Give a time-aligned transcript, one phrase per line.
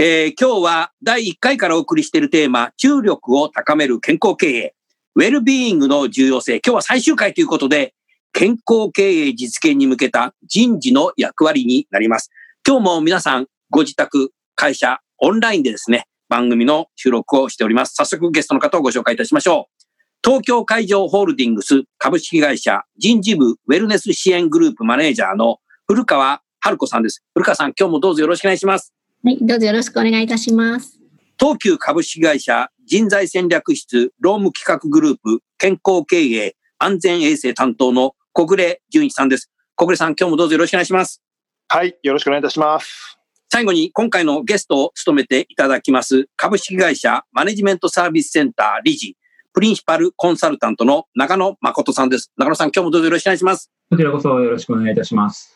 [0.00, 4.74] えー、今日は第1回からお送りしているテーマ、注力を高める健康経営、
[5.16, 6.60] ウェルビーイングの重要性。
[6.64, 7.94] 今日は最終回ということで、
[8.32, 12.30] 健康経営実現に向けた人事の役割になります。
[12.64, 17.96] 今日も皆さん、ご自宅、会社、オンラインでですね、番組の収録をしております。
[17.96, 19.84] 早速ゲストの方をご紹介いたしましょう。
[20.24, 27.24] 東京海上ホールディングス株式会社人事部ウェルネス支援グループマネージャーの古川春子さんです。
[27.34, 28.94] 古川さん、今日もどうぞよろしくお願いします。
[29.24, 31.00] はい、どうぞよろしくお願いいたします。
[31.40, 39.50] 東急株式会社人材戦略室労務企画グループ健康経営安全衛生担当の小暮淳一さんです。
[39.74, 41.20] 小暮さん、今日もどうぞよろしくお願いします。
[41.68, 43.18] はい、よろしくお願いいたします。
[43.50, 49.16] 最後に今回のゲストを務めていただきます株式会社マネジメントサービスセンター理事
[49.52, 52.30] プリンシパルコンサルタントの中野誠さんです。
[52.36, 53.70] 中野さん、今日もどうぞよろしくお願いします。
[53.90, 55.52] こちらこそよろしくお願いいたします。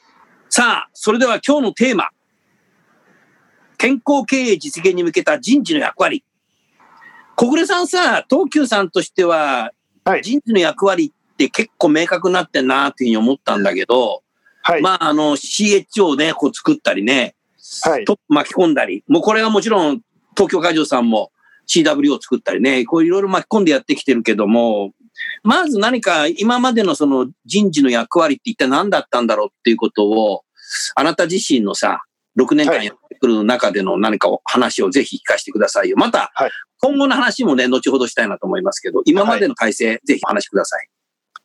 [0.49, 2.09] さあ、それでは今日のテーマ、
[3.83, 6.23] 健康経営実現に向けた人事の役割。
[7.35, 9.73] 小暮さんさ、東急さんとしては、
[10.23, 14.23] 人事の役割って結構明確になってんなっていうふうに思ったんだけど、
[14.63, 17.35] はい、まあ、あの、CH をね、こう作ったりね、
[17.83, 20.01] はい、と巻き込んだり、もうこれはもちろん
[20.37, 21.33] 東京会場さんも
[21.67, 24.93] CW を作ったりね、こういろいろ巻き込んでやってきてるけども、
[25.43, 30.45] まず何か今までのその人事の役割って一体何だったんだろうっていうことを、
[30.95, 32.05] あなた自身のさ、
[32.39, 35.97] 6年間やってくる中での何か話をぜひ聞かせてくださいよ。
[35.97, 36.33] また、
[36.81, 40.89] 今後の話もね、後ほどしたいなと思いますけど、今までの改正、ぜひお話しください。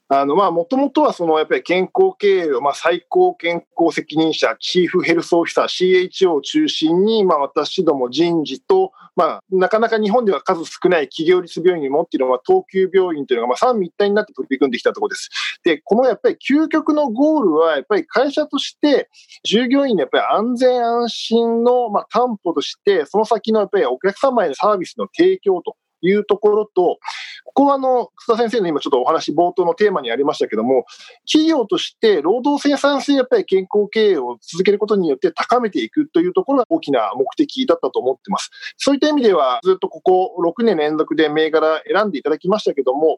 [0.09, 15.29] あの、まあ、もともとは、その、やっぱり健康経営を、まあ、最高健康責任者、チーフヘルスオフィサー、CHO を中心に、まあ、私ども人事と、まあ、なかなか日本では数少ない企業立病院に持っているのは、東急病院というのが、まあ、三位一体になって取り組んできたところです。
[15.63, 19.09] で、このやっぱり究極のゴールは、やっぱり会社として、
[19.44, 27.00] 従業員のやっぱり安全安心の、まあ、担保として、その先のやっぱりお客様へのサービスの提供というところと、
[27.46, 30.85] ここはあの、草田先生の今ちょっとお話冒頭のテーマにありましたけども、
[31.25, 38.52] 企業として労働生産性やっぱり健康経営を続けることによって高めていくというところが大きな目的だったと思ってます。
[38.78, 43.18] そういった意味では、ずっとここ6年連続で銘柄選んでいただきましたけども、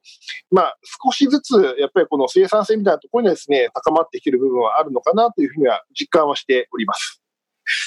[0.52, 7.19] まあ、少しずつやっぱりこの生産性みたいなところにですね、高まってきている部分はあるのかなというふうには実感はしております。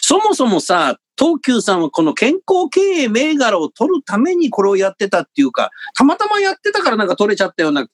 [0.00, 7.87] そもそもさ、東急さんはこの健康経営銘柄を取るためにこれをやってたっていうか、たまたまやってたからなんか取れちゃったような、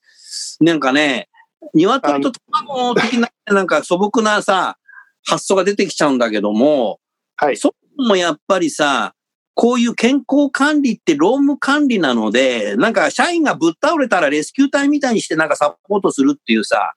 [0.61, 1.29] なんかね、
[1.73, 4.77] 鶏と卵的な、なんか素朴なさ、
[5.25, 6.99] 発想が出てきちゃうんだけども、
[7.35, 7.57] はい。
[7.57, 9.13] そももやっぱりさ、
[9.53, 16.93] こういう健康管理って労務管理なので、なんか社員がぶっ倒れたらレスキュー隊みたいにしてなんかサポートするっていうさ、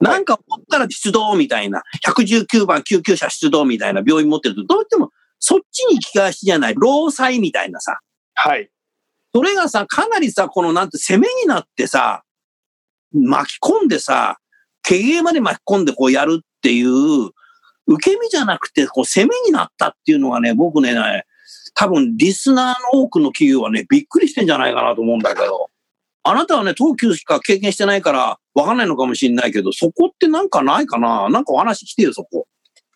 [0.00, 7.98] なんか思ったら出動みたいな、119番救急車出動みたいな病院持ってると、どうしてもそっちに気がしじゃない、労災みたいなさ。
[8.34, 8.70] はい。
[9.34, 12.22] それがさ、かなりさ、このなんて攻めになってさ、
[13.12, 14.38] 巻き込んでさ、
[14.82, 17.30] 経営まで巻き込んでこうやるっていう、
[17.86, 20.94] 受け身じゃなくて、こう攻めになったっていうのがね、僕ね、
[21.74, 25.70] 多分リスナーの多くの企業はね、びっくりしてんじゃないかなと思うんだけど。
[26.22, 31.28] あなたはね、東急しか経験してないから、わかんないのかもしれないけど、そこってなんかないかな？
[31.28, 32.46] なんかお話来てよ、そこ。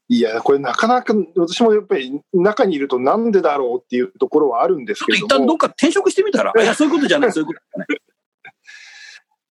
[0.08, 7.88] いや、これなかなか、私もやっぱり中にいるとなんでだろうっていうところはあるんですけど一旦どっか転職してみたらいや、そういうことじゃない、そういうことじゃない。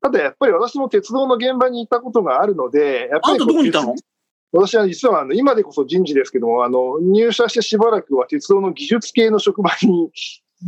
[0.01, 3.33] ただやっぱり私も鉄道の現場にいたことがあるので、やっぱり。
[3.33, 3.95] あんたどこにいたの？
[4.51, 10.09] 私は実はあの今でこそ人事ですけども、あの入社してしばらくは鉄道の技術系の職場に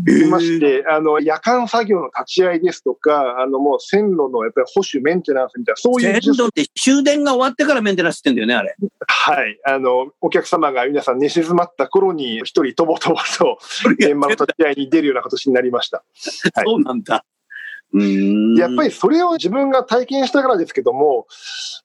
[0.08, 6.22] いまして、あの、夜間作業の立ち会いですとか、あの、もう線路のやっぱり保守、メンテナンスみたいな、そういう。
[6.22, 8.76] 線路って終電が終わってからメンテナンスしてんだよね、あれ。
[9.08, 9.60] はい。
[9.66, 13.58] あの、お客様が皆さん寝静まった頃に、一人とぼとぼと、
[14.00, 16.04] 現場の立ち会いに出るような形になりました。
[16.54, 17.26] はい、そうなんだ。
[18.58, 21.28] やっぱりそれを自分が体験したからですけども、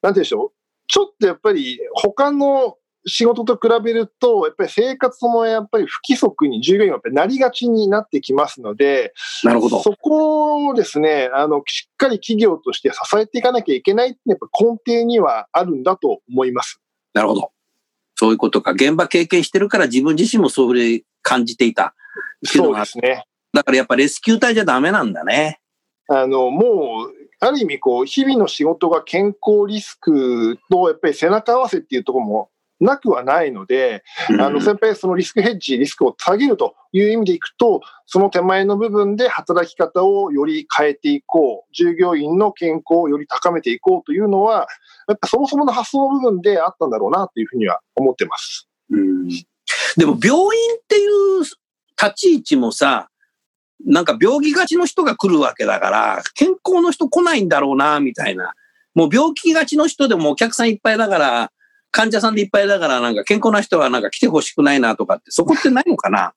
[0.00, 0.58] なんて言うんでしょう。
[0.86, 9.12] ちょっとやっぱり他の仕事と比べると、やっぱり生活もやっぱり不規則に従業員はやっぱりなりがちになってきますので、
[9.44, 9.82] なるほど。
[9.82, 16.80] そこをですね、あの、しっかり企業として支えていかなきゃいけないってやっぱ根底にはあるんだと思います。
[17.14, 17.52] なるほど。
[18.14, 18.72] そういうことか。
[18.72, 21.94] 現場経験してるから自分自身もそういう感じていた。
[22.44, 23.24] そうですね。
[23.52, 25.60] だからやっぱレスキュー隊じゃダメなんだね。
[26.08, 32.50] あの、もう、ある意味、こう、日々の仕事が健康リスクと、やっぱり背中合わせっていうところも
[32.80, 34.04] なくはないので、
[34.38, 44.68] あの、先輩そのリスクヘッジ、リスクを下げるという意味でいくと、その手前の部分で働き方をより変えていこう、従業員の健康をより高めていこうというのは、
[45.08, 48.68] やっぱそもそもの発想の部分であったんだろうなというふうには思ってます。
[48.90, 49.28] うん、
[49.96, 53.08] でも病院っていう立ち位置もさ、
[53.84, 58.54] なんか病気がちの人が来るわけだから、健康の人来ないんだろうな、みたいな。
[58.94, 61.52] もう病気がちの人でもお客さんいっぱいだから、
[61.90, 66.34] 患者さんでいっぱいだから、なんか健康な人はなんか来てほしくないなとかって、そこってないのかな？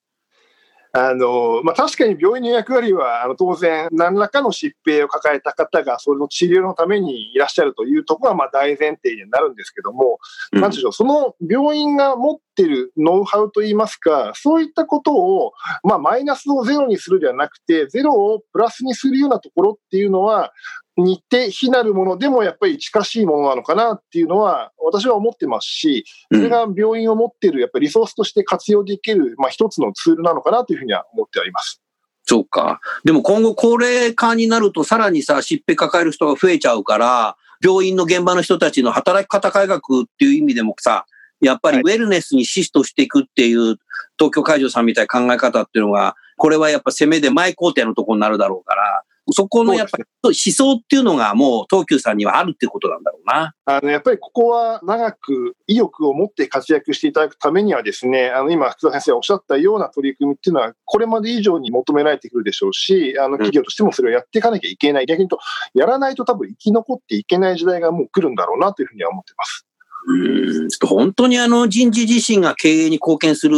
[0.94, 10.19] あの、まあ、確かに病院の役割は、あの、当然、何らかの疾病を抱えた方が、それの治療のためにいらっしゃるというところは、まあ、大前提になるんですけども、
[10.51, 15.53] うん、なんでしょう、その病院が持ってるノウハウといいますか、そういったことを、
[15.83, 20.51] まあ、マイナスをゼロにするではなくて、ゼロをプラスにするようなところっていうのは、
[20.97, 31.81] 似て非なるものでもやっぱり近しいものなのかなっていうのは私は思ってますし、それが病院を持っているやっぱりリソースとして活用できる、まあ、一つのツールなのかなというふうには思っております。
[32.25, 32.79] そうか。
[33.03, 39.81] でも今後高齢化になるとさらにさ、疾病抱える人が増えちゃうから、病院の現場の人たちの働き方改革っ
[40.19, 41.05] ていう意味でもさ、
[41.41, 43.77] やっぱりウェルネスにシフトしていくっていう
[44.17, 49.03] 東京会場さんみたいな考え方っていうのが、これはやっぱ攻めで前工程のところになるだろうから、
[49.33, 53.53] そこのやっぱり思想っていうのがもう東急さんにはあるってことなんだろうな。
[53.65, 65.03] あの、やっぱりここは長く意欲を持って活躍していただくためにはですね、あの、今、福田先生がおっしゃったような取り組みっていうのは、これまで以上に求められてくるでしょうし、あの、企業としてもそれをやっていかなきゃいけない。
[65.03, 65.39] うん、逆に言うと、
[65.79, 69.67] やらないと多分生き残っていけない時代がもう来るんだろうなというふうには思ってます。
[70.07, 73.56] うん、本当にあの人事自身が経営に貢献する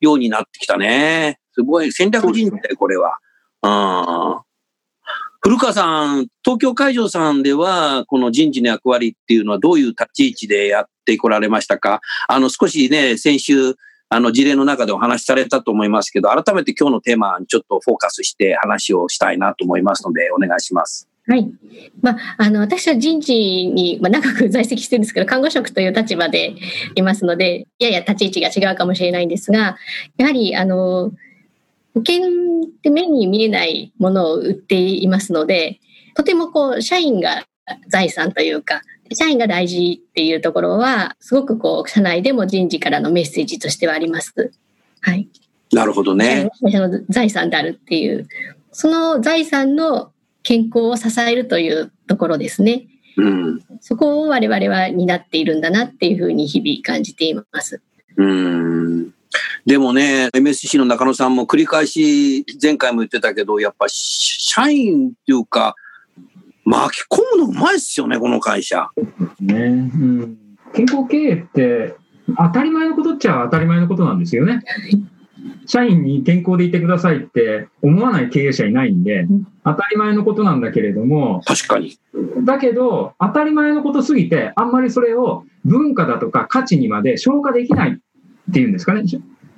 [0.00, 1.38] ようになってきたね。
[1.54, 3.18] すごい戦略人事だよ、これは。
[3.62, 4.42] うん。
[5.40, 12.00] 古川さん、東京会場さんでは、この人事の役割っていうのはどういう立ち位置でやってこられましたか？
[12.28, 13.74] あの、少しね、先週、
[14.08, 21.08] あの事例の中でお話しされたと思いますけど、改めて今日のテーマにちょっとフォーカスして話をしたいなと思いますので、お願いします。
[21.26, 21.48] はい。
[22.00, 26.54] まあ、あの、私は人事に、まあ、長く在籍してるんですけど、看護職という立場で
[26.96, 29.76] いますので、やや立ち位置が違うかもしれないんですが、
[30.16, 31.12] やはり、あの、
[31.94, 32.22] 保険
[32.64, 35.78] って目に見えないものを売っていますので、
[36.14, 37.44] とてもこう、社員が
[37.88, 38.82] 財産というか、
[39.14, 44.52] 社員が大事っていうところは、すごくこう、社内でも人事からのメッセージとしてはあります。
[45.00, 45.28] はい。
[45.72, 46.50] なるほどね。
[47.08, 48.26] 財産であるっていう、
[48.72, 50.11] その財産の
[50.42, 52.86] 健康を支えるというところですね。
[53.16, 57.82] うん、そこを我々は担っているんだなっていうふうに日々感じています。
[58.16, 59.12] うん
[59.64, 65.76] でもね、MSC の中野さんも繰り返し前回も言ってたけど、やっぱ社員っていうか、
[66.64, 68.90] 巻き込むのうまいっすよね、この会社。
[69.40, 70.38] ね、うん。
[70.74, 71.96] 健康経営って
[72.36, 74.62] 当たり前のことっちゃ当たり前のことなんですよね。
[75.66, 79.26] 社員に健康でいてくださいって思わない経営者いないんで、
[79.64, 81.98] 当たり前のことなんだけれども、確かに。
[82.44, 89.04] だけど、当たり前のことすぎて、あんまりそれを文化だとか価値にまで消化できないっていうんですかね。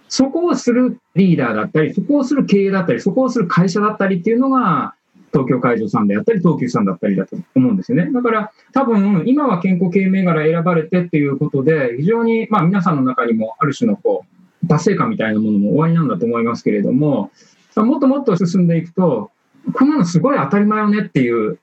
[0.08, 4.94] そこをするリーダーだったり、そこをする経営だったり、そこをする会社だったりっていうのが、
[5.32, 8.12] 東京海上さんであったり、東急さんだったりだと思うんですよね。
[8.12, 14.33] だから多分、今は健康経営銘柄選ばれてっていうことで、非常に、まあ皆さんの中にもある種のこう、
[14.68, 17.30] 達成感みたいなものもおありなんだと思いますけれども、
[17.76, 19.30] もっともっと進んでいくと、
[19.72, 21.58] こんなのすごい当たり前よねっていう、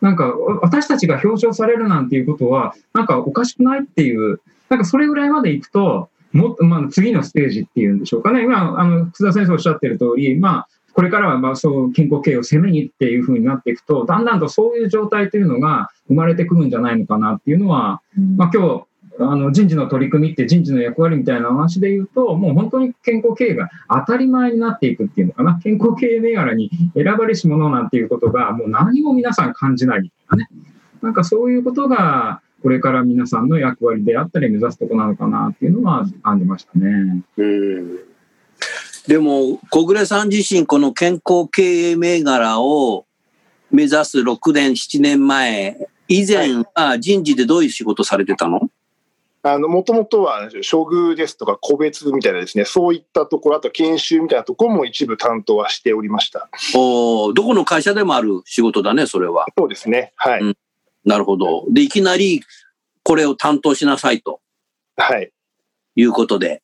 [0.00, 8.42] なんか私たちが表彰されるなんていうことは、なんかおかしくないっていう、なんかそれぐらいまでいくと、もっと、まあ、次のステージっていうんでしょうかね。
[8.42, 18.00] 今、あの、楠田先生おっしゃってる通り、まあ、これからはまあそう健康経営を攻めにっていうふうになっていくと、だんだんとそういう状態というのが生まれてくるんじゃないのかなっていうのは、
[18.38, 18.84] まあ今日、
[19.18, 25.58] あの人事の取り組みって人事の役割みたいな話で言うと、もう本当に健康経営が当たり前になっていくっていうのかな。
[25.62, 30.48] 健康経営銘柄に選ばれし者なんていうことがもう何も皆さん感じないみたいなね。
[31.02, 37.22] なんかそういうことが、これから皆さんの役割であったり目指すとこなのかなっていうのは感じましたね。
[37.36, 37.98] うん
[39.06, 43.06] でも小暮さん自身この健康経営銘柄を
[43.70, 48.68] 目指す6年、7年前、以前は人事でどういう仕事されてたの、
[49.52, 56.48] あの、もともとは、処遇ですとか、個別みたいなですね、そういったところ、あと研修みたいなところも一部担当はしておりました。
[56.74, 59.46] おどこの会社でもある仕事だね、それは。
[59.56, 60.12] そうですね。
[60.16, 60.40] はい。
[60.40, 60.56] うん、
[61.04, 61.64] なるほど。
[61.70, 62.42] で、いきなり、
[63.02, 64.40] これを担当しなさいと。
[64.96, 65.30] はい。
[65.94, 66.62] いうことで。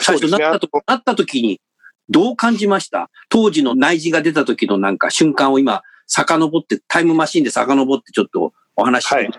[0.00, 1.60] 最初なったと、ね、なった時に、
[2.10, 3.08] どう感じました？
[3.28, 9.30] 当時の内示が出た時のなんか瞬間を今、遡って、タイムマシンで遡ってちょっとお話して、はい、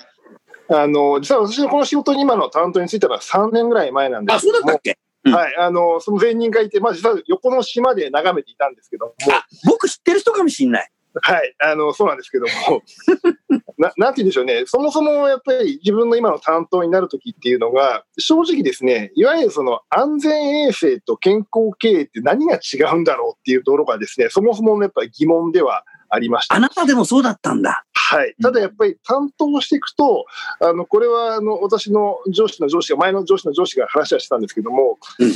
[0.70, 9.14] あの、実は私のこの仕事に今の担当についたのは3年ぐらい前なんですけどあ、そうだったっけ、うん、はい、あの、その前任がいて、まあ実は横の島で眺めていたんですけども。
[9.32, 10.90] あ、僕知ってる人かもしんない。
[11.22, 12.82] はい、あの、そうなんですけども、
[13.78, 26.56] ななんて言うんでしょうね、そもそもやっぱり自分の今の担当になるときっていうのが、正直ですね、いわゆるその安全衛生と健康経営って何が違うんだろうっていうところがですね、そもそもやっぱり疑問ではありました。
[26.56, 27.86] あなたでもそうだったんだ。
[27.94, 28.36] はい。
[28.42, 30.26] ただやっぱり担当していくと、
[30.60, 35.32] あの、これはあの、私の上司の上司が、前の上司の上司が話はしてたんですけども、うん、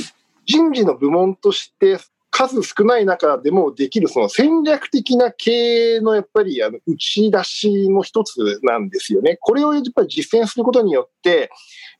[0.46, 1.98] 人事の部門として
[2.30, 9.38] 数少ない中でもできるその戦略的な経営のやっぱりあの打ち出しの一つなんですよね。
[9.40, 11.48] これをやっぱり実践することによって、やっ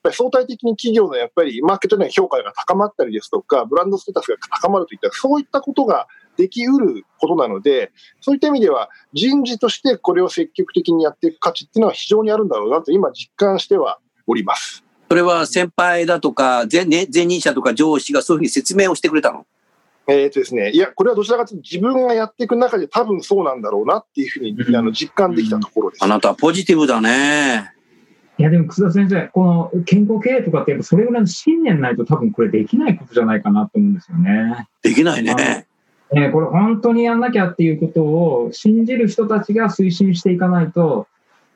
[0.03, 6.07] ぱり相対的に企業のやっぱりマーケットでの評価が高まったりですとか、ブランドステータスが高まるといった、そういったことが
[6.39, 7.91] できうることなので、
[8.21, 14.85] そういった意味では人事としてこれを積極的にやっていく価値っていうのは非常にあるんだろうなと今実感してはおります。
[15.11, 19.47] それは先輩だとか前、ね、前任者とか上司がそういうふうに説明をしてくれたの？
[20.07, 26.05] えっ、ー、とですね、いや、これはどちらかというと自分がやっていく中で多分そうなんだろうなっていうふうに、あの実感できたところです。
[26.05, 27.73] あなたはポジティブだね。
[28.39, 34.69] いや、でも、楠田先生、この健康経営とかって、それぐらいの信念ないと多分これできないことじゃないかなと思うんですよね。
[34.81, 35.68] できないね。
[36.15, 41.07] えこれ本当にやんなきゃっていうことを信じる人たちが推進していかないと、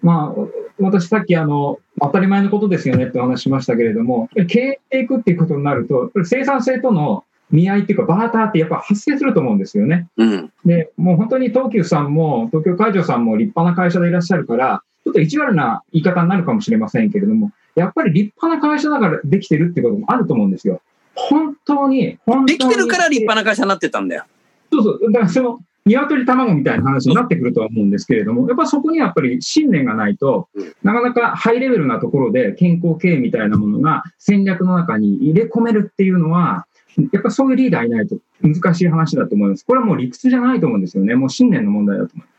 [0.02, 0.40] まあ、
[0.78, 10.08] 私さっきあの、当たり前のことですよねってお話しましたけれども、経営していくっていうことになると、生産性との見合いっていうか、バーターってやっぱ発生すると思うんですよね。
[10.16, 20.80] うん、で、もう本当に東急さんも、東京海上さんも立派な会社でいらっしゃるから、ちょっと意地悪な言い方になるかもしれませんけれども、やっぱり立派な会社だからできてるってこともあると思うんですよ。
[21.14, 22.58] 本当に、本当に。
[22.58, 24.24] できてるから立派な会社になってたんだよ。
[24.72, 25.12] そうそう。
[25.12, 30.48] だからその、鶏卵みたいな話になってくるとは思うんですけれども、やっぱそこにやっぱり信念がないと、
[30.82, 36.66] なかなかハイレベルなところで健康経営みたいなものが戦略の中に入れ込めるっていうのは、
[37.12, 39.64] やっぱそういうリーダーいないと難しい話だと思います。
[39.66, 41.16] これはもう理屈じゃないと思うんですよね。
[41.16, 42.32] もう信念の問題だと思いま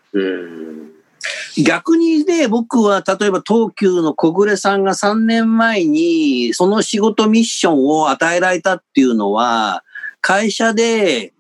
[1.56, 1.64] す。
[1.64, 9.84] 逆にね、僕は例えば東急の小暮さんが3年前にその仕事ミッションを与えられたっていうのは、
[10.22, 11.33] 会社で、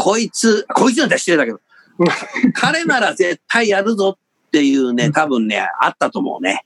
[0.00, 1.60] こいつ、こいつなんて失礼だけど、
[2.54, 6.64] 彼なら絶対やるぞっていうね、多分ね、あったと思うね。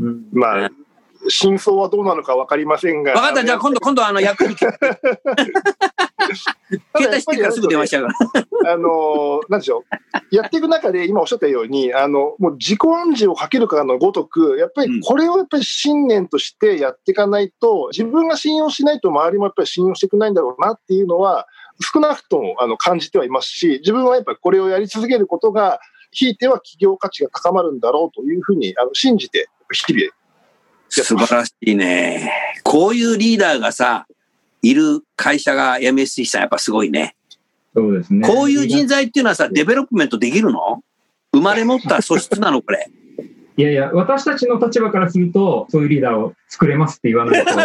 [0.00, 0.70] うん、まあ、
[1.28, 3.14] 真相はどうなのか分かりませんが。
[3.14, 4.54] 分かった、じゃあ今度、今度あの役に。
[4.62, 4.70] 携
[7.08, 8.14] 帯してからすぐ電話しちゃうか
[8.62, 8.72] ら。
[8.72, 9.84] あの、なんでしょ
[10.32, 10.34] う。
[10.34, 21.46] やっていく中で、今おっしゃったように、あの、もう自己暗示をかけるかのごとく、やっぱりこれをやっぱり信念としてやっていかないと、自分が信用しないと周りもやっぱり信用してくれないんだろうなっていうのは、
[21.80, 30.12] 少なくともあの感じてはいますし、自分はやっぱりこれをやり続けることが、ひいては企業価値が高まるんだろうというふうにあの信じて、日々
[30.88, 32.30] 素晴らしいね。
[32.62, 34.06] こういうリーダーがさ、
[34.60, 37.16] いる会社が MSC さんやっぱすごいね。
[37.74, 38.28] そうですね。
[38.28, 40.82] こういう人材っていうのはさ、 development できるの？
[41.32, 42.90] 生まれ持った素質なのこれ。
[43.56, 47.52] いやいや、私たちの立場からすると、そういうリーダーを作れますって言わないと。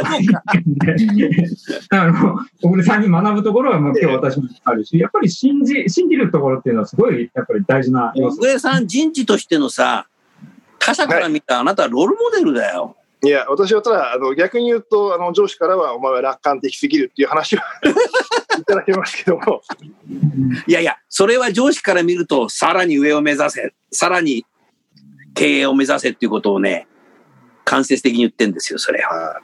[1.92, 10.08] あの、小暮さんに学ぶところはもう今日私もあるし、やっぱり信じ、信じるところっていうのはすごい、やっぱり大事な小暮さん、人事としてのさ、
[10.80, 12.98] 他者から見たあなたはロールモデルだよ。
[13.24, 17.60] いや、私はただ、あの逆に言うと、あの上司からは、お前は楽観的すぎるっていう話を
[18.60, 19.62] いただけますけども。
[20.68, 24.46] いやいや、それは上司から見ると、さらに上を目指せ、さらに
[25.38, 26.88] 経営を目指せっていうことをね、
[27.64, 29.42] 間接的に言ってんですよ、それは。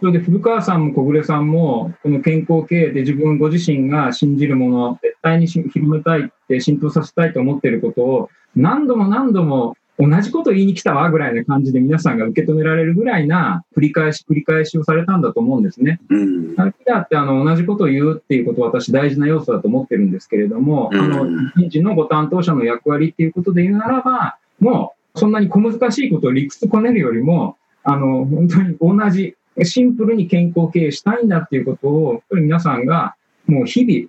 [0.00, 16.00] それで古川さんも小暮さんも、この健康経営で自分ご自身が信じるもの、絶対に広めたいって浸透させたいと思っていることを、何度も何度も同じこと言いに来たわぐらいな感じで皆さんが受け止められるぐらいな繰り返し繰り返しをされたんだと思うんですね。
[16.08, 16.54] うん。
[16.54, 34.08] だってあの同じことを言うっていうことは私大事な要素だと思ってるんですけれども、うん、あの人事のご担当者の役割っていうことで言うならば、もうそんなに小難しいことを理屈こねるよりも、あの本当に同じシンプルに健康経営したいんだっていうことを、皆さんがもう日々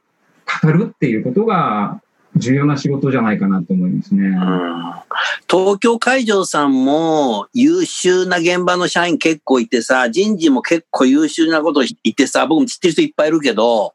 [0.77, 2.01] 語るっていうことが
[2.35, 4.35] 重要な仕事じゃないかなと思いますね。
[5.49, 13.93] 東京会場さんも優秀な現場の社員結構いてさ、人事も結構優秀なこと言ってさ、僕も知ってる人いっぱいいるけど、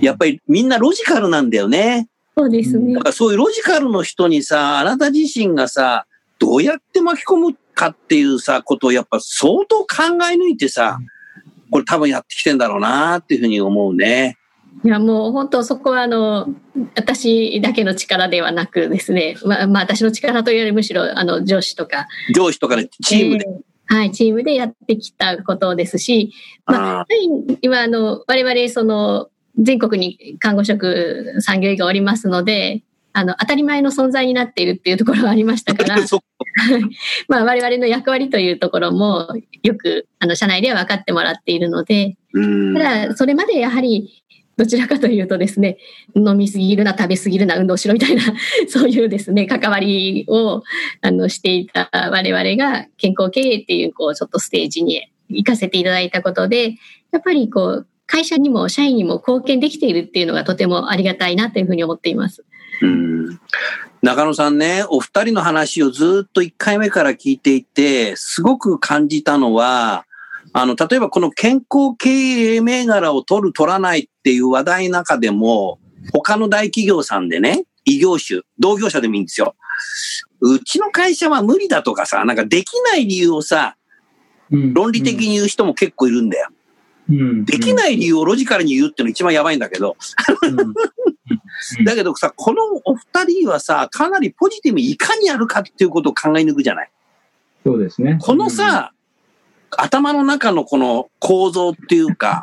[0.00, 2.08] やっぱりみんなロジカルなんだよね。
[2.38, 2.94] そうですね。
[2.94, 6.06] だからそういうロジカルの人にさ、あなた自身がさ、
[6.38, 9.86] どうやって巻き込むかっていうさ、ことをやっぱ相当考
[10.30, 11.00] え抜いてさ、
[11.72, 14.38] これ多分やってきてんだろうなっていうふうに思うね。
[14.84, 16.48] いやもう本当そこはあの
[16.94, 22.06] 私だけの力ではなくですね、まあ、まあ私の力というよりむしろあの上司とか。
[22.32, 26.32] 上司とかでチームで、えー、はいチームでやってきたことですし、
[26.66, 27.06] まあ、
[27.60, 35.96] 今あの我々その全国に看護職産業医がおりますのであの当たり前の存在になっているっていうところがありましたから
[37.28, 39.28] まあ我々の役割というところも
[39.62, 42.16] よくあの社内では分かってもらっているので
[42.74, 44.24] ただそれまでやはり
[44.58, 45.78] どちらかというとですね、
[46.16, 48.24] 飲みすぎるな、食べすぎるな、運動しろみたいな、
[48.66, 50.64] そういうですね、関わりを
[51.00, 56.74] あのしていた我々が健康経営っていう、こう、ちょっとステージに行かせていただいたことで、
[57.12, 62.44] やっぱりこう、会社にも社員にも貢献できているっていうのがとてもありがたいなというふうに思っています。
[62.82, 63.40] うん
[64.00, 70.06] 中野さんね、お二人の話をずっと1回目から聞いていて、すごく感じたのは、
[70.52, 72.08] あの、例えばこの健康経
[72.56, 75.80] 営銘柄を取る、取らないっていう話題の中でも、
[76.12, 79.56] 他の大企業さんでね、異業種、同業者でもいいんですよ。
[80.40, 83.76] うちの会社は無理だとかさ、なんかできない理由をさ、
[84.50, 86.48] 論理的に言う人も結構いるんだよ。
[86.50, 86.57] うん、
[87.08, 89.96] できない理由をロジカルに言うっていうの一番やばいんだけど。
[91.84, 96.90] だけどさ、このお二人はさ、かなりポジティブにいかにやるかっていうことを考え抜くじゃない？
[97.64, 98.18] そうですね。
[98.20, 98.92] このさ、
[99.70, 102.42] 頭の中のこの構造っていうか、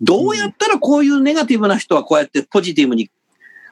[0.00, 3.10] どうやったらこういうネガティブな人はこうやってポジティブに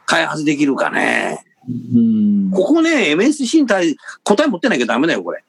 [0.07, 1.45] 開発できるかね。
[1.69, 5.45] うんここね、MSC に対答え持ってなきゃダメだよ、これ。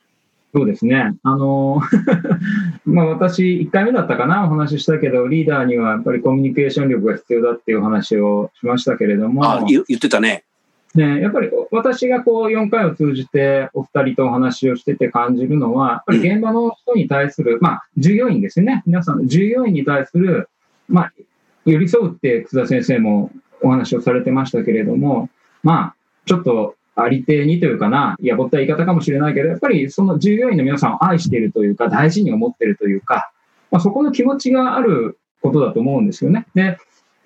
[0.54, 1.16] そうですね。
[1.24, 1.82] あの
[2.86, 9.44] まあ私、1回目だったかな、お話ししたけど、リーダーにはやっぱりコミュニケーション力が必要だっていう話をしましたけれども。
[9.44, 10.44] あ、言ってたね。
[10.94, 18.84] ね、やっぱり私がこう4回を通じてお二人とお話をしてて感じるのは、やっぱり現場の人に対する、まあ、従業員ですよね。
[18.86, 20.50] 皆さん、従業員に対する、
[20.88, 21.14] まあ、
[21.66, 23.32] 寄り添うって楠田先生も
[23.64, 25.32] お話をされてましたけれども、
[25.64, 33.32] まあ、ちょっとありていにというかな、いや、ぼった言い方かもしれないけど、やっぱりその従業員の皆さんを愛しているというか、大事に思っているというか、
[33.72, 36.46] まあ、そこの気持ちがあることだと思うんですよね。
[36.54, 36.78] で、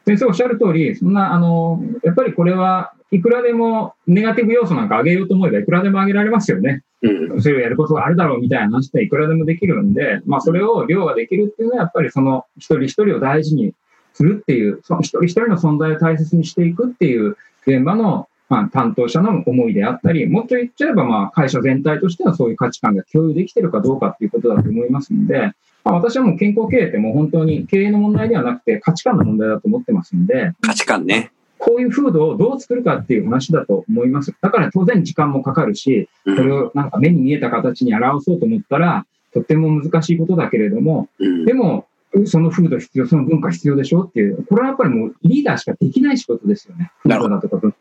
[0.06, 6.84] 先生おっしゃる通り、そんな、あの、やっぱりこれはいくらでもネガティブ要素なんか上げようと思えばいくらでも上げられますよね。
[7.02, 13.74] うん、それをやることがあるだろうみたいな話っていくらでもできるんで、まあそれを量ができるっていうのはやっぱりその一人一人を大事に
[14.14, 25.52] するっていう、その一人一人の存在を大切にしていくっていう現場のまあ、担当者の思いであったり、もっと言っちゃえば、まあ、会社全体としてはそういう価値観が共有できているかどうかっていうことだと思いますので、
[25.84, 30.52] まあ、私はもう健康経営ってもう本当に経営の問題ではなくて価値観の問題だと思ってますので。
[30.62, 31.32] 価値観ね。
[31.58, 34.34] こういう風土をどう作るかっていう話だと思います。
[34.42, 41.10] だから当然時間もかかるし、それをなんか目に見えた形に表そうと思ったら、とっても難しいことだけれども、
[41.46, 41.88] でも、
[42.26, 46.92] その風土必要、その文化必要でしょっていう、これはやっぱりもうリーダーしかできない仕事ですよね。
[47.06, 47.74] なるほど。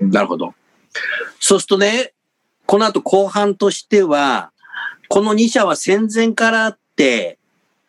[0.00, 0.54] なるほど。
[1.40, 2.12] そうするとね、
[2.66, 4.52] この後後半としては、
[5.08, 7.38] この2社は戦前からあって、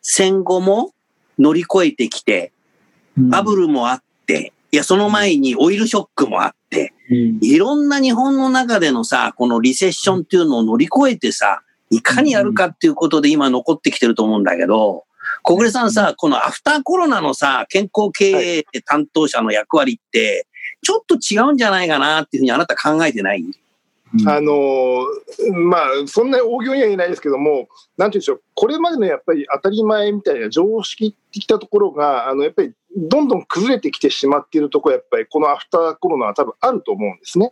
[0.02, 0.92] 戦後も
[1.38, 2.52] 乗り越えてきて、
[3.16, 6.92] バブルもあって、いや、その前にオイルショックもあって、
[7.40, 15.04] いろんな日本の中でのさ、このリセッションっていうのを乗り越えてさ、いかにやるかっていうことで今残ってきてると思うんだけど、
[15.42, 20.46] 小暮さんさ、このアフターコロナのさ、健康経営担当者の役割って、
[20.86, 23.44] ちょっと違うんじゃないかなっていうふうにあなた考えてない？
[24.24, 25.04] あの
[25.52, 37.50] まあ、そんな大行には言えないですけども、なんていうんでしょう、これまでのやっぱり当たり前みたいな常識的なところが、あのやっぱりどんどん崩れてきてしまっているところやっぱりこのアフターコロナは多分あると思うんですね。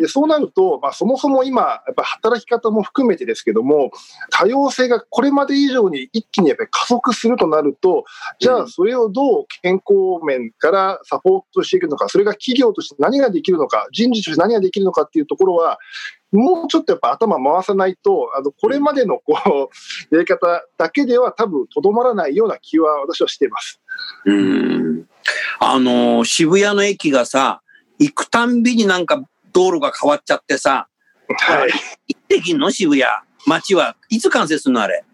[0.00, 3.90] でそうなると、まあ、そもそも今、やっぱ働き方も含めてですけども、
[4.30, 8.04] 多様性がこれまで以上に一気にやっぱり加速するとなると、
[8.38, 15.78] じゃあそれをどう健康面からサポートしていくのか、それが企業として何ができるのか、人事として何ができるのかっていうところは、
[16.36, 19.70] もうちょっとやっぱ頭回さないと、あのこれまでのこ
[20.10, 20.46] うやり方
[20.76, 23.80] だけでは多分とどまらないような気は私はしています。
[24.26, 25.08] うん
[25.58, 27.62] あの渋谷の駅がさ、
[27.98, 29.22] 行くたんびになんか
[29.52, 30.88] 道路が変わっちゃってさ、
[31.28, 31.70] はい。
[32.08, 32.70] 行ってきんの？
[32.70, 33.04] 渋谷。
[33.46, 35.04] 街はいつ完成するのあれ？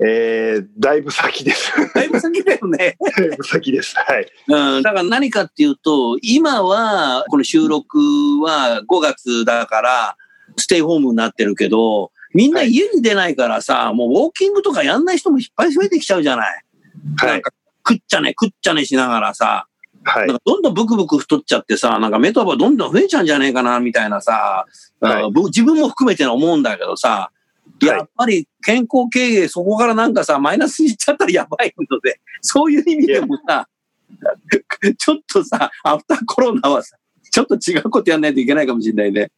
[0.00, 1.72] えー、だいぶ先です。
[1.92, 2.96] だいぶ先だよね。
[3.18, 3.96] だいぶ先です。
[3.96, 4.26] はい。
[4.46, 7.98] うん、だから何かっていうと、今は、この収録
[8.40, 10.16] は5月だから、
[10.58, 16.64] ステイホームになってるけど、みんな家に出ないからさ、はい、もうウォーキングとかやんない人もいっぱい増えてきちゃうじゃない。
[17.16, 17.30] はい。
[17.30, 17.52] なんか
[17.88, 19.66] 食っちゃね、食っちゃねしながらさ、
[20.04, 20.26] はい。
[20.26, 24.66] なんかどんどんブクブク太っちゃってさ、なんかメタボどんどん増えちゃうんじゃねえかな、みたいなさ、
[25.00, 27.30] はい、自分も含めて思うんだけどさ、
[27.82, 33.68] やっぱり健康経営、そこからなんかさ、マイナスにいっちゃったらやばいので、そういう意味でもさ、
[34.98, 36.96] ちょっとさ、アフターコロナはさ、
[37.30, 39.30] ちょっと違うことやんないといけないかもしれないね。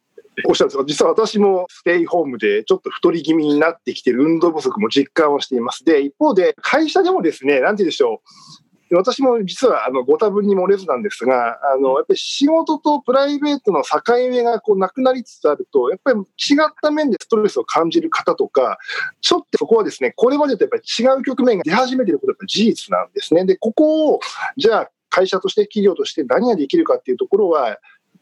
[0.47, 5.83] おっしゃるんですが、実は私もステイホームでちょっと太り気味になってきてる運動不足も実感をしています。
[5.83, 18.77] で、一方で会社でもですね、なんて言うでしょう、私も実はあのご多分に漏れずなんですが、あのやっぱり仕事とプライベートの境目がこうなくなりつつあると、やっぱり違った面でストレスを感じる方とか、
[19.21, 23.45] ちょっとそこはですね、これまでとやっぱり違う局面が出始めていることが事実なんですね。
[23.45, 24.19] で、ここを、
[24.57, 27.77] じゃあ会社として企業として何ができるかっていうところは、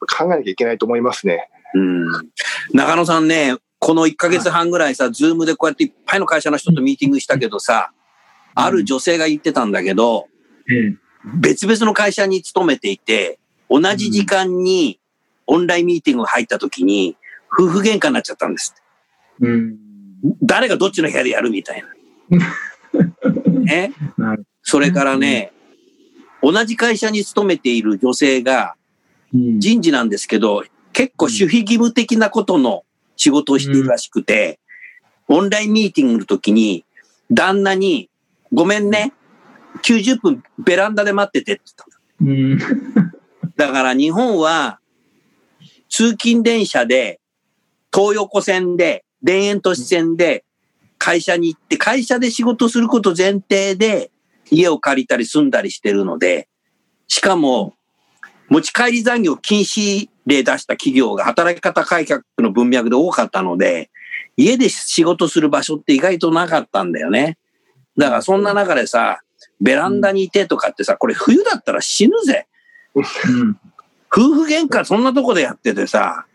[0.07, 1.49] 考えなきゃいけないと思いますね。
[1.73, 2.07] うん。
[2.73, 7.91] 中野さんね、この1ヶ月半ぐらいさ、ズームでこうやっていっぱいの会社の人とミーティングしたけどさ、
[8.55, 10.27] ある女性が言ってたんだけど、
[11.41, 14.99] 別々の会社に勤めていて、同じ時間に
[15.47, 17.15] オンラインミーティングが入った時に、
[17.57, 18.75] 夫婦喧嘩になっちゃったんです。
[19.39, 19.77] うん、
[20.43, 21.87] 誰がどっちの部屋でやるみたいな。
[23.61, 23.93] ね、
[24.61, 25.51] それからね、
[26.41, 28.75] 同じ会社に勤めている女性が、
[29.31, 30.63] 人事なんですけど、
[30.99, 32.83] 結構守秘義務的なことの
[33.15, 34.59] 仕事をしているらしくて、
[35.29, 36.83] オンラインミーティングの時に、
[37.31, 38.09] 旦那に、
[38.51, 39.13] ごめんね、
[39.81, 41.61] 90分ベランダで待っててって
[42.19, 42.59] 言っ
[43.55, 44.81] ただから日本は
[45.87, 47.21] 通勤電車で
[47.93, 50.43] 東横線で田園都市線で
[50.97, 54.11] 会社に行って会社で仕事すること前提で
[54.51, 56.49] 家を借りたり住んだりしてるので、
[57.07, 57.75] しかも
[58.49, 63.89] 持ち帰り残業禁止令出した企業が働き方改革の文脈で多かったので、
[64.37, 67.37] 家で仕事する場所って意外となかったんだよね。
[67.97, 69.19] だからそんな中でさ、
[69.59, 72.47] ベランダにいてとかってさ、これ冬だったら死ぬぜ。
[72.95, 73.03] 夫
[74.33, 76.25] 婦喧嘩そんなとこでやっててさ、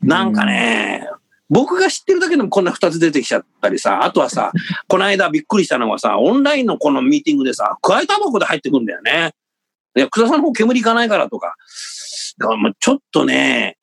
[0.00, 1.08] なんかね、
[1.50, 4.52] 僕が知ってるだけでもこんな二つ出てきちゃったりさ、あとはさ、
[4.88, 9.32] この間びっくりしたのはさ、オンラインのこのミーティングでさ、加えタバコで入ってくんだよね。
[9.96, 11.56] いや、草さんの方煙いかないからとか。
[12.80, 13.76] ちょっとね、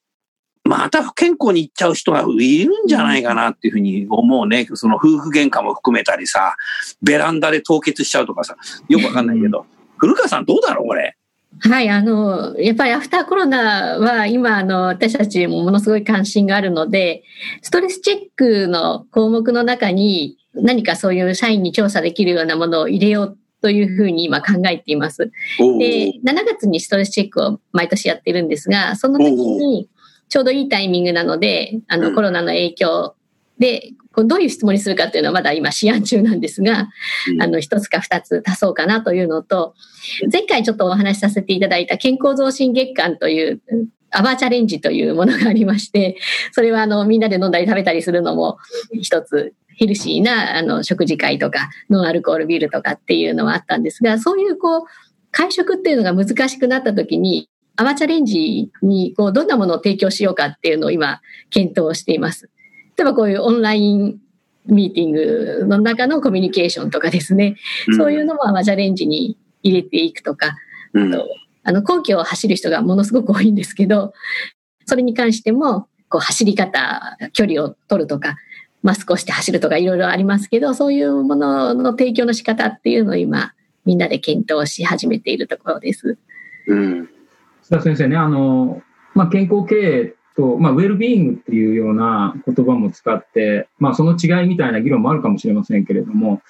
[0.64, 4.68] また不健康に行っちゃう人がいるんじゃないかなっていうふうに思うね。
[4.74, 6.56] その夫婦喧嘩も含めたりさ、
[7.02, 8.56] ベランダで凍結しちゃうとかさ、
[8.88, 9.66] よくわかんないけど。
[9.98, 11.16] 古川さんどうだろうこれ？
[11.60, 17.24] はい、あの、やっぱりアフターコロナは今、あの、私たちもものすごい関心があるので、
[17.62, 25.32] ストレスチェックの項目の中に何かそういう社員に調査できるようなものを入れようというふうに今考えています。
[25.58, 29.90] で、7月にストレスチェックを毎年やってるんですが、その時に、
[30.30, 33.16] ちょうどいいタイミングなので、あの、コロナの影響
[33.60, 36.90] で、どういう質問にするかっていうのはまだ今試案中なんですが、
[37.40, 39.74] あの、一つか二つ足そうかなというのと、
[40.32, 43.62] 前回ちょっとお話しさせていただいた健康増進月間という、
[44.14, 46.18] アバーチャレンジというものがありまして、
[46.52, 48.58] それはあの、みんなで飲んだり食べたりするのも
[49.02, 54.82] 一つヘルシーなあの食事会とか、ノンアルコールビールとかっていうのはあったんですが、そういうこう、
[55.32, 62.50] 会食っていうのが難しくなった時に、アワチャレンジにこうどんなものを提供しようかっていうのを今検討しています。
[62.98, 64.20] 例えばこういうオンライン
[64.68, 67.56] ミーティングの中のコミュニケーションとかですね、
[67.88, 70.58] うん、そういうのもアワチャレンジに入れていくとか、
[70.94, 71.26] うん、あと
[71.64, 74.14] あの皇居を走る人がものすごく多いんですけど、
[74.86, 78.36] それに関してもこう走り方、距離を取るとか、
[78.84, 83.54] マスクをして走るとかいろいろありますけど、そういうものの提供の仕方っていうのを今
[83.86, 86.18] みんなで検討し始めているところです。
[86.68, 87.10] うん
[87.64, 88.82] 須田先生ね、あの、
[89.14, 96.42] まあ、健康経営と、まあ、ウェルビーイングっていうような言葉も使って、まあ、その違いみたいな議論もあるかもしれませんけれども、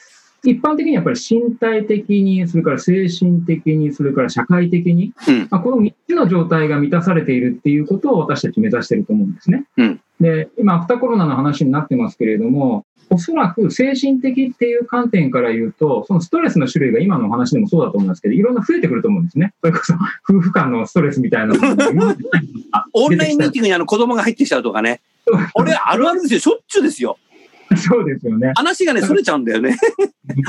[0.43, 9.65] 一般的にやっぱり身体的に、それから精神的に、それから社会的に、うん、まあ、この3つの状態が満たされているっていうことを私たち目指していると思うんですね。
[9.77, 19.53] うん、で、今、アフターコロナの話になってますけれども、おそらく精神的っていう観点から言うと、そのストレスの種類が今のお話でもそうだと思うんですけど、いろんな増えてくると思うんですね。
[19.59, 19.93] それこそ
[20.29, 21.55] 夫婦間のストレスみたいな
[22.93, 25.01] オンラインミーティングにあの子供が入ってきちゃうとかね。
[25.55, 26.39] 俺、あるあるですよ。
[26.39, 27.17] しょっちゅうですよ。
[27.75, 28.53] そうですよね。
[28.55, 29.77] 話がね、それちゃうんだよね。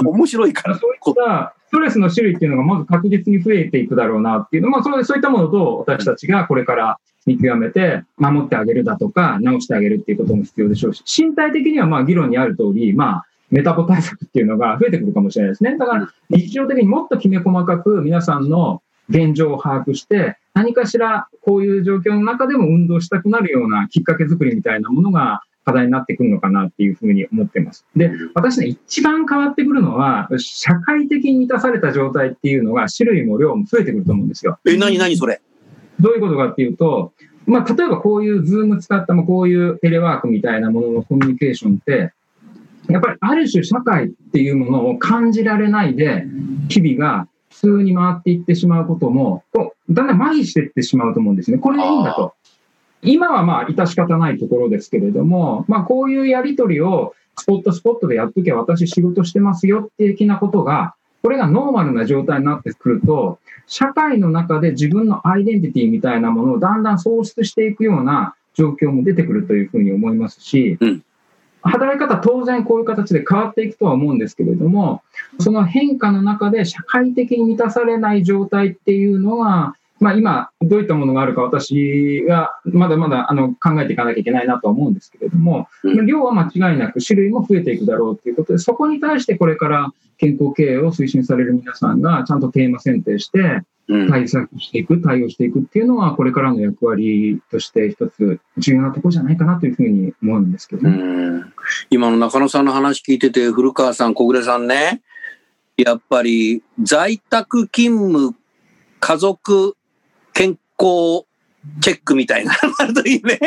[0.04, 0.78] 面白いから。
[0.78, 15.76] そういったストレスの種類っていうのがまず確実に増えていくだろうなっていうまあ、そういったものと私たちがこれから見極めて、守ってあげるだとか、直してあげるっていうことも必要でしょうし、身体的にはまあ議論にある通り、まあ、メタボ対策っていうのが増えてくるかもしれないですね。
[15.76, 27.84] だから、日常的にもっときめ細かく皆さんの現状を把握して、何かしらこういう状況の中でも運動したくなるようなきっかけ作りみたいなものが課題になってくるのかなっていうふうに思ってます。
[27.94, 34.58] で、私ね、一番変わってくるのは、社会的に満たされた状態っていうのが種類も量も増えてくると思うんですよ。
[34.66, 35.40] え、何何それ？
[36.02, 37.12] どういうことかっていうと、
[37.46, 42.12] まあ、例えばこういうズーム使ったもこういうテレワークみたいなもののコミュニケーションって、
[42.88, 46.24] やっぱりある種社会っていうものを感じられないで、
[46.68, 49.44] 日々が普通に回っていってしまうことも、
[49.88, 51.58] だんだん麻痺していってしまうと思うんですね。
[51.58, 52.34] これでいいんだと。
[53.02, 71.04] 今はまあ、致し方ないところですけれども、まあ、こういうやりとりをスポットスポットでやっとけば私仕事してますよって的なことが、これがノーマルな状態になってくると、社会の中で自分のアイデンティティみたいなものをだんだん喪失していくような状況も出てくるというふうに思いますし、うん、
[71.62, 75.02] 働き方当然こういう形で変わっていくとは思うんですけれども、
[75.40, 93.62] その変化の中で社会的に満たされない状態っていうのは、まあ、今、どういったものがあるか私がまだまだあの考えていかなきゃいけないなと思うんですけれども、うん、量は間違いなく種類も増えていくだろうということで、そこに対してこれから健康経営を推進される皆さんがちゃんとテーマ選定して、
[94.08, 101.44] 対策していく、対応していくっていうのは、これからの役割として一つ重要なところじゃないかなというふうに思うんですけど、ね、
[101.90, 105.00] 今の中野さんの話聞いてて、古川さん、小暮さんね、
[105.76, 108.34] やっぱり在宅勤務、
[108.98, 109.76] 家族
[110.32, 111.26] 健康
[111.80, 113.38] チェックみたいなのあるといいね。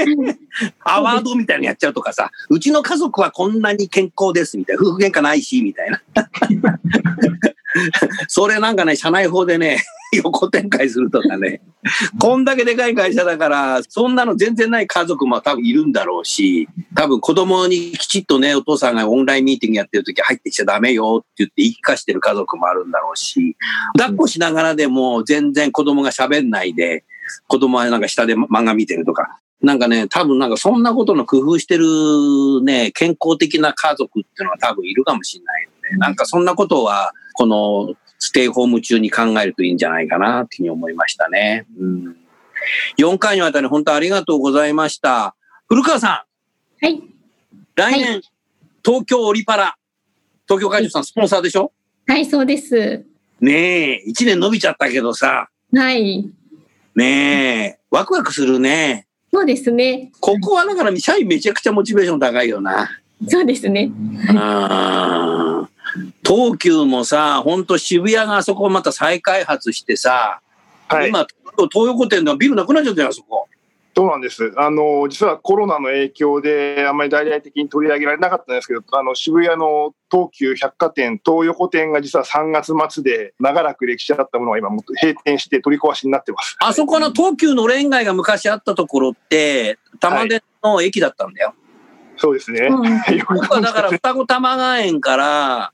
[0.84, 6.02] アワードみたいなのやっちゃうとかさ、うちの家族はこんなに健康ですみたいな、夫婦喧嘩ないし、みたいな。
[8.27, 9.83] それなんかね、社内法でね、
[10.13, 11.61] 横展開するとかね、
[12.19, 23.57] こんだけでかい会社だから、そんなの全然ない家族も多分いるんだろうし、多分子供にきちっとね、お父さんがオンラインミーティングやってる時入ってきちゃダメよって言って言い聞かしてる家族もあるんだろうし、
[23.97, 27.03] 抱っこしながらでも全然子供が喋んないで、
[27.47, 29.39] 子供はなんか下で漫画見てるとか。
[29.61, 31.85] なんかね、多分なんかそんなことの工夫してる
[32.63, 41.65] ね、健康的な家族っていうのは多分いるかもしれないので、なんかそんなことは、このステイホーム中に考えるといいんじゃないかなっていうふうに思いましたね。
[41.78, 42.17] うん、
[42.98, 45.36] 4回にわたり本当ありがとうございました。
[45.67, 46.26] 古川さ
[46.82, 46.86] ん。
[46.86, 47.04] はい。
[47.76, 48.21] 来年、はい、
[48.84, 49.78] 東京オリパラ、
[50.48, 51.71] 東京会場さんスポンサーでしょ？
[52.08, 53.04] はい、そうです。
[53.41, 55.50] ねえ、1年伸びちゃったけどさ。
[55.74, 56.30] はい。
[56.95, 59.08] ねえ、ワクワクするね。
[59.34, 60.12] そうですね。
[60.21, 62.89] ここはだから社員めちゃくちゃモチベーション高いよな。
[63.28, 63.91] そうですね。
[64.38, 65.67] あ
[66.25, 70.41] 東急もさ、本当渋谷があそこまた再開発してさ、
[70.88, 71.25] はい、今、
[71.71, 73.47] 東横店ではビルなくなっちゃったよ、あそこ。
[73.97, 74.51] そうなんです。
[74.58, 86.58] あの、実はコロナの影響であんまり大々的に取り上げられなかったんですけど、あの、渋谷の東急百貨店、東横店が実は3月末で長らく歴史あったものが今もっと閉店して取り壊しになってます。
[86.60, 91.47] あそこの東急のれん街が昔あったところって、玉出の駅だったんだよ。
[91.49, 91.55] はい、
[92.17, 92.67] そうですね。
[93.29, 95.71] 僕はだから双子玉川園から、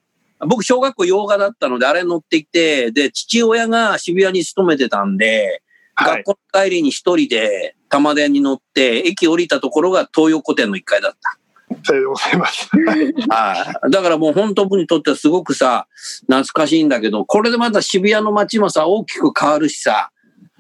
[0.47, 5.61] 僕小学校洋画だったのであれ乗っていて、で、父親が渋谷に勤めてたんで、
[5.95, 11.37] 学校帰りに一人で玉電に乗って、駅降りたところが東横店の1階だった。
[11.85, 12.69] さようございます。
[13.29, 13.91] はい。
[13.91, 15.87] だからもう本当僕にとってはすごくさ、
[16.21, 20.11] 懐かしいんだけど、これでまた渋谷の街もさ、大きく変わるしさ、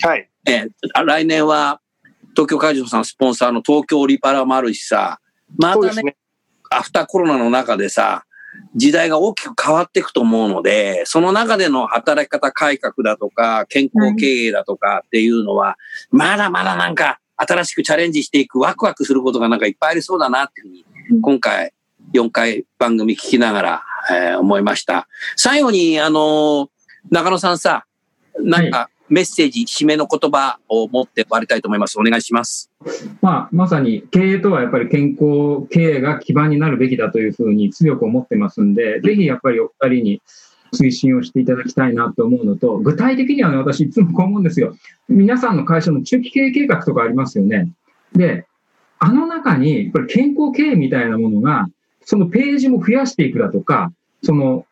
[0.03, 0.29] はい。
[0.47, 0.67] え、
[1.05, 1.79] 来年は
[2.31, 5.19] 東京会場さんスポンサーの東京オリパラもあるしさ、
[5.57, 6.17] またね、ね
[6.69, 8.23] アフターコロナの中でさ、
[8.75, 15.77] 時代が大きく変わっていくと思うので、その中での働き方改革だとか、健康経営だとかっていうのは、
[16.09, 21.73] まだまだなんか新しくチャレンジしていくワクワクすることがなんかいっぱいありそうだなっていうふうに、今回
[22.13, 25.07] 4回番組聞きながら、えー、思いました。
[25.35, 26.69] 最後に、あのー、
[27.09, 27.85] 中野さんさ、
[28.39, 31.99] なんかメッセージ、締めの言葉を持って終わりたいと思います。
[31.99, 32.71] お願いします。
[33.21, 40.21] まあ、まさに経営とはやっぱり健康経営が基盤になるべきだというふうに強く思ってますんで、ぜひやっぱりお二人に
[40.73, 44.77] 推進をしていただきたいなと思うのと、具体的にはね、私いつもこう思うんですよ。
[45.09, 47.69] 皆さんの会社の中期経営計画とかありますよね。
[48.13, 48.45] で、
[48.99, 51.67] あの中に、これ健康経営みたいなものが、
[52.05, 53.91] そのページも増やしていくだとか、
[54.23, 54.65] その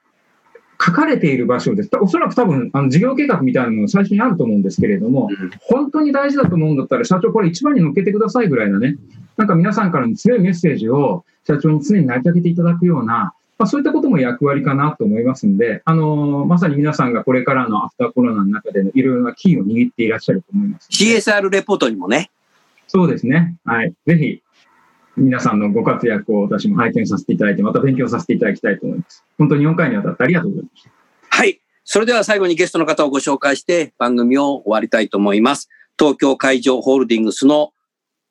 [0.82, 1.90] 書かれている場所です。
[2.02, 5.30] おそらく多分、あの事業計画みたいなのが最初にあると思うんですけれども、
[5.62, 8.96] 本当に大事だと思うんだったら、社長これ一番に乗っけてくださいぐらいなね、
[9.36, 20.88] なんか皆さんからの強いメッセージを社長に常に投げかけていただくような、まあ、そういったことも役割かなと思いますんで、あのー、まさに皆さんがこれからのアフターコロナの中でのいろいろなキーを握っていらっしゃると思います。
[20.92, 22.32] CSR レポートにもね。
[22.88, 23.58] そうですね。
[23.66, 23.94] はい。
[24.08, 24.42] ぜひ、
[25.20, 29.24] 皆さんのご活躍を私も拝見させていただいて、また勉強させていただきたいと思います。
[29.38, 30.90] 本当に4回にわたってありがとうございました。
[31.30, 31.62] はい。
[31.84, 35.70] それでは最後にゲストの方をご紹介して番組を終わりたいと思います。
[35.98, 37.74] 東京海上ホールディングスの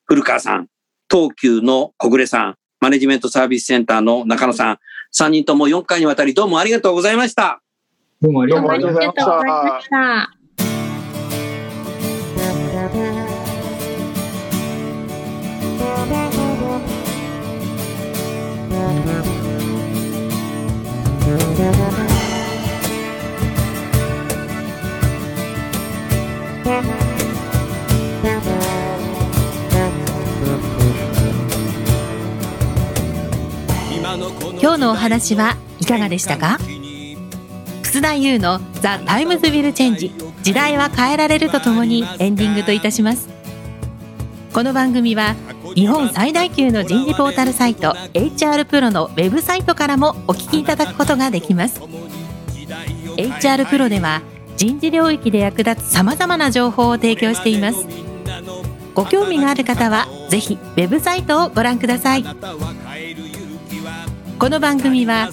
[0.05, 0.67] 古川さん、
[1.11, 4.79] 東急の小暮さん、マネジメントサービスセンターの中野さん、
[5.13, 7.61] 3人とも4回にわたりどうもありがとうございました。
[8.21, 9.13] どうもありがとうございま
[9.81, 10.29] した。
[34.61, 36.57] 今日のお話はいかがでしたか？
[37.83, 43.27] 楠田祐の「The Times Will Change 時代は変えられる」とともにエンディングといたします。
[44.53, 45.35] この番組は
[45.75, 51.81] 日本最大級の人事ポータルサイト HR プロのウェブサイトからもお聞きいただくことができます。
[53.17, 54.21] HR プロでは
[54.57, 57.85] 人事領域で役立つさまざまな情報を提供しています。
[58.93, 62.23] ご興味がある方はぜひウェブサイトをご覧ください。
[62.23, 62.29] こ
[64.49, 65.29] の番組は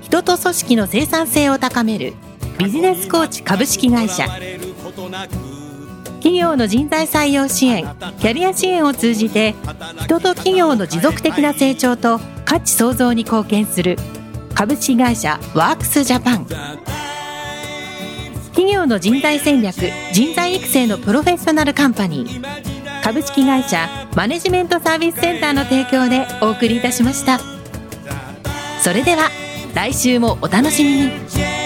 [0.00, 2.14] 人と組織の生産性を高める
[2.58, 4.26] ビジネスコーチ株式会社。
[6.22, 7.82] 企業の人材採用支援
[8.20, 9.56] キャリア支援を通じて
[10.04, 13.96] 人と企業の持続的な成長と価値創造に貢献する
[14.54, 16.46] 株式会社ワークスジャパン。
[18.50, 19.74] 企業の人材戦略
[20.12, 23.02] 人材育成のプロフェッショナルカンパニー。
[23.02, 27.40] 株式会社マネジメントサービスセンターの提供でお送りいたしました。
[28.80, 29.28] それでは
[29.74, 31.61] 来週もお楽しみに。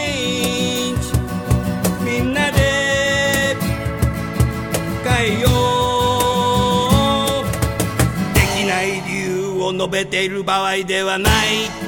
[9.87, 11.86] 述べている場合ではない。